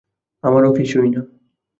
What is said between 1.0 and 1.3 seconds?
না।